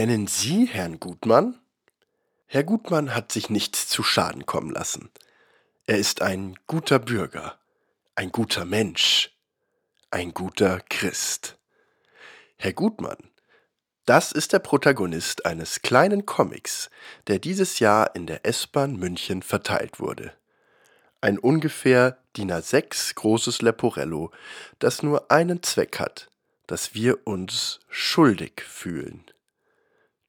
[0.00, 1.60] Kennen Sie Herrn Gutmann?
[2.46, 5.10] Herr Gutmann hat sich nichts zu Schaden kommen lassen.
[5.84, 7.58] Er ist ein guter Bürger,
[8.14, 9.30] ein guter Mensch,
[10.10, 11.58] ein guter Christ.
[12.56, 13.18] Herr Gutmann,
[14.06, 16.88] das ist der Protagonist eines kleinen Comics,
[17.26, 20.32] der dieses Jahr in der S-Bahn München verteilt wurde.
[21.20, 24.30] Ein ungefähr DIN A6 großes Leporello,
[24.78, 26.30] das nur einen Zweck hat,
[26.66, 29.30] dass wir uns schuldig fühlen.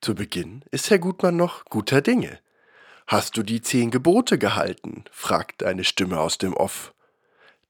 [0.00, 2.40] Zu Beginn ist Herr Gutmann noch guter Dinge.
[3.06, 5.04] Hast du die zehn Gebote gehalten?
[5.12, 6.94] fragt eine Stimme aus dem Off.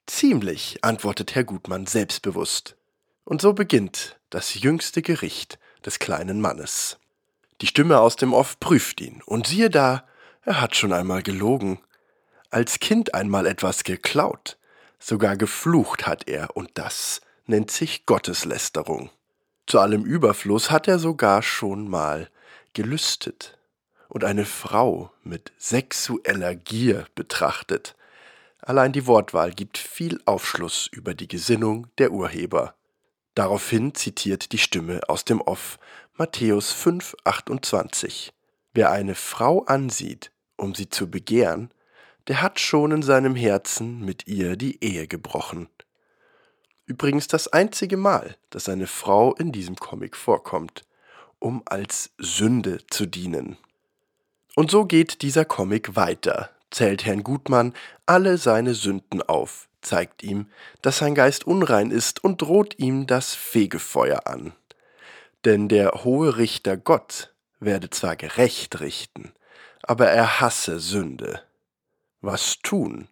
[0.06, 2.76] Ziemlich, antwortet Herr Gutmann selbstbewusst.
[3.24, 6.98] Und so beginnt das jüngste Gericht des kleinen Mannes.
[7.62, 10.06] Die Stimme aus dem Off prüft ihn, und siehe da,
[10.42, 11.80] er hat schon einmal gelogen.
[12.50, 14.56] Als Kind einmal etwas geklaut,
[15.00, 19.10] sogar geflucht hat er, und das nennt sich Gotteslästerung.
[19.70, 22.28] Zu allem Überfluss hat er sogar schon mal
[22.72, 23.56] gelüstet
[24.08, 27.94] und eine Frau mit sexueller Gier betrachtet.
[28.60, 32.74] Allein die Wortwahl gibt viel Aufschluss über die Gesinnung der Urheber.
[33.36, 35.78] Daraufhin zitiert die Stimme aus dem Off
[36.16, 38.32] Matthäus 5, 28.
[38.74, 41.70] Wer eine Frau ansieht, um sie zu begehren,
[42.26, 45.68] der hat schon in seinem Herzen mit ihr die Ehe gebrochen.
[46.90, 50.84] Übrigens das einzige Mal, dass eine Frau in diesem Comic vorkommt,
[51.38, 53.58] um als Sünde zu dienen.
[54.56, 57.74] Und so geht dieser Comic weiter, zählt Herrn Gutmann
[58.06, 60.50] alle seine Sünden auf, zeigt ihm,
[60.82, 64.52] dass sein Geist unrein ist und droht ihm das Fegefeuer an.
[65.44, 69.32] Denn der hohe Richter Gott werde zwar gerecht richten,
[69.84, 71.40] aber er hasse Sünde.
[72.20, 73.06] Was tun?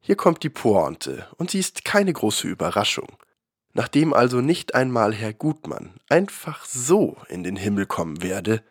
[0.00, 3.08] Hier kommt die Pointe, und sie ist keine große Überraschung.
[3.74, 8.62] Nachdem also nicht einmal Herr Gutmann einfach so in den Himmel kommen werde,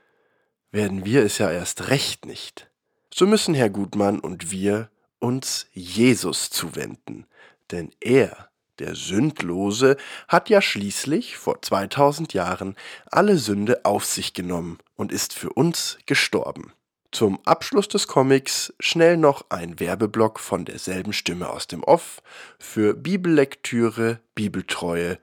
[0.72, 2.70] werden wir es ja erst recht nicht.
[3.14, 7.26] So müssen Herr Gutmann und wir uns Jesus zuwenden,
[7.72, 9.98] denn er, der Sündlose,
[10.28, 12.76] hat ja schließlich vor 2000 Jahren
[13.12, 16.74] alle Sünde auf sich genommen und ist für uns gestorben.
[17.12, 22.22] Zum Abschluss des Comics schnell noch ein Werbeblock von derselben Stimme aus dem Off
[22.60, 25.18] für Bibellektüre, Bibeltreue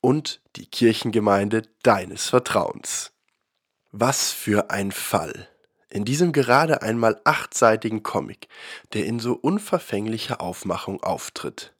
[0.00, 3.12] und die Kirchengemeinde deines Vertrauens.
[3.90, 5.48] Was für ein Fall!
[5.90, 8.48] In diesem gerade einmal achtseitigen Comic,
[8.94, 11.74] der in so unverfänglicher Aufmachung auftritt.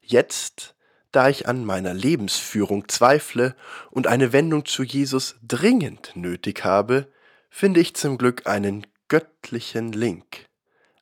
[0.00, 0.76] Jetzt,
[1.10, 3.56] da ich an meiner Lebensführung zweifle
[3.90, 7.08] und eine Wendung zu Jesus dringend nötig habe,
[7.50, 10.46] finde ich zum Glück einen göttlichen Link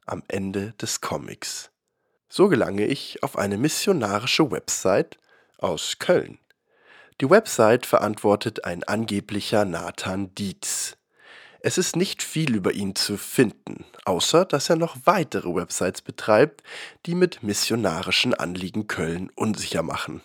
[0.06, 1.70] am Ende des Comics.
[2.28, 5.18] So gelange ich auf eine missionarische Website
[5.58, 6.38] aus Köln.
[7.20, 10.96] Die Website verantwortet ein angeblicher Nathan Dietz.
[11.60, 16.62] Es ist nicht viel über ihn zu finden, außer dass er noch weitere Websites betreibt,
[17.06, 20.22] die mit missionarischen Anliegen Köln unsicher machen.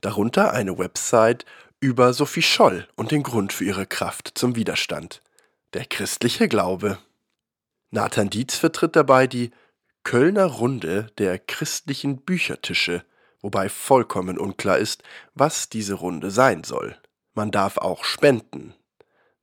[0.00, 1.44] Darunter eine Website
[1.78, 5.22] über Sophie Scholl und den Grund für ihre Kraft zum Widerstand
[5.74, 6.98] der christliche Glaube.
[7.90, 9.50] Nathan Dietz vertritt dabei die
[10.04, 13.04] Kölner Runde der christlichen Büchertische,
[13.40, 15.02] wobei vollkommen unklar ist,
[15.34, 16.96] was diese Runde sein soll.
[17.34, 18.74] Man darf auch spenden.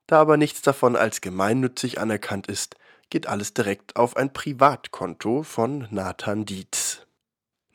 [0.07, 2.75] Da aber nichts davon als gemeinnützig anerkannt ist,
[3.09, 6.86] geht alles direkt auf ein Privatkonto von Nathan Dietz.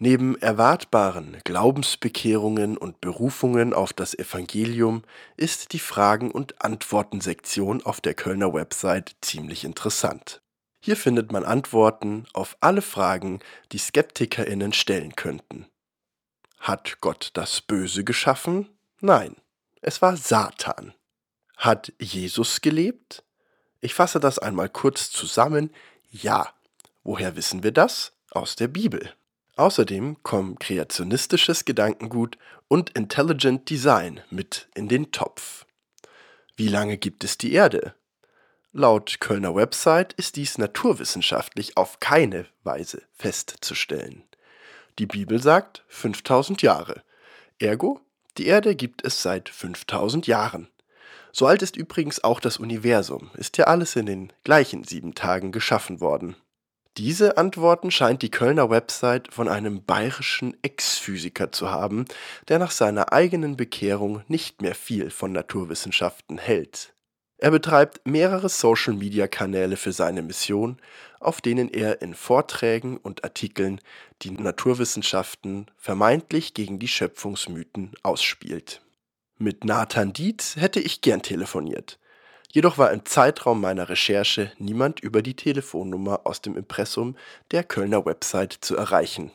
[0.04, 5.04] Neben erwartbaren Glaubensbekehrungen und Berufungen auf das Evangelium
[5.36, 10.42] ist die Fragen- und Antworten-Sektion auf der Kölner Website ziemlich interessant.
[10.80, 13.38] Hier findet man Antworten auf alle Fragen,
[13.70, 15.66] die SkeptikerInnen stellen könnten.
[16.58, 18.68] Hat Gott das Böse geschaffen?
[19.00, 19.36] Nein,
[19.82, 20.94] es war Satan.
[21.56, 23.22] Hat Jesus gelebt?
[23.80, 25.72] Ich fasse das einmal kurz zusammen.
[26.10, 26.52] Ja.
[27.04, 28.14] Woher wissen wir das?
[28.32, 29.14] Aus der Bibel.
[29.56, 35.66] Außerdem kommen kreationistisches Gedankengut und Intelligent Design mit in den Topf.
[36.56, 37.94] Wie lange gibt es die Erde?
[38.72, 44.24] Laut Kölner Website ist dies naturwissenschaftlich auf keine Weise festzustellen.
[44.98, 47.02] Die Bibel sagt 5000 Jahre.
[47.58, 48.00] Ergo,
[48.38, 50.68] die Erde gibt es seit 5000 Jahren.
[51.32, 55.52] So alt ist übrigens auch das Universum, ist ja alles in den gleichen sieben Tagen
[55.52, 56.36] geschaffen worden.
[56.98, 62.04] Diese Antworten scheint die Kölner Website von einem bayerischen Ex-Physiker zu haben,
[62.48, 66.92] der nach seiner eigenen Bekehrung nicht mehr viel von Naturwissenschaften hält.
[67.38, 70.76] Er betreibt mehrere Social-Media-Kanäle für seine Mission,
[71.18, 73.80] auf denen er in Vorträgen und Artikeln
[74.20, 78.82] die Naturwissenschaften vermeintlich gegen die Schöpfungsmythen ausspielt.
[79.38, 81.98] Mit Nathan Dietz hätte ich gern telefoniert.
[82.52, 87.16] Jedoch war im Zeitraum meiner Recherche niemand über die Telefonnummer aus dem Impressum
[87.50, 89.32] der Kölner Website zu erreichen.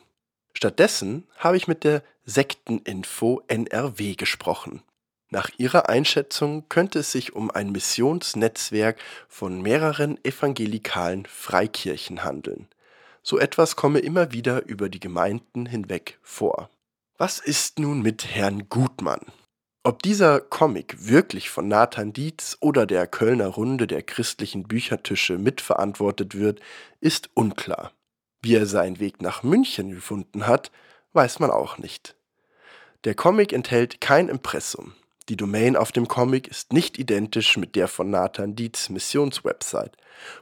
[0.54, 4.84] Stattdessen habe ich mit der Sekteninfo NRW gesprochen.
[5.32, 12.68] Nach ihrer Einschätzung könnte es sich um ein Missionsnetzwerk von mehreren evangelikalen Freikirchen handeln.
[13.24, 16.70] So etwas komme immer wieder über die Gemeinden hinweg vor.
[17.18, 19.22] Was ist nun mit Herrn Gutmann?
[19.88, 26.36] Ob dieser Comic wirklich von Nathan Dietz oder der Kölner Runde der christlichen Büchertische mitverantwortet
[26.36, 26.60] wird,
[27.00, 27.94] ist unklar.
[28.42, 30.72] Wie er seinen Weg nach München gefunden hat,
[31.14, 32.18] weiß man auch nicht.
[33.06, 34.92] Der Comic enthält kein Impressum.
[35.30, 39.94] Die Domain auf dem Comic ist nicht identisch mit der von Nathan Dietz Missionswebsite.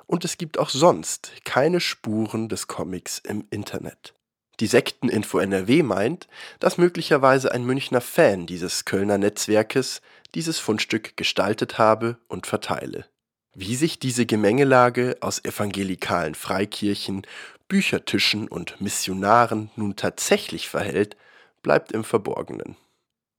[0.07, 4.15] Und es gibt auch sonst keine Spuren des Comics im Internet.
[4.59, 6.27] Die Sekteninfo NRW meint,
[6.59, 10.01] dass möglicherweise ein Münchner Fan dieses Kölner Netzwerkes
[10.33, 13.05] dieses Fundstück gestaltet habe und verteile.
[13.53, 17.25] Wie sich diese Gemengelage aus evangelikalen Freikirchen,
[17.67, 21.17] Büchertischen und Missionaren nun tatsächlich verhält,
[21.61, 22.75] bleibt im Verborgenen.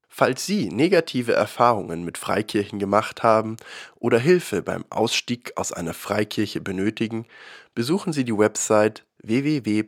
[0.09, 3.57] Falls Sie negative Erfahrungen mit Freikirchen gemacht haben
[3.97, 7.27] oder Hilfe beim Ausstieg aus einer Freikirche benötigen,
[7.75, 9.83] besuchen Sie die Website www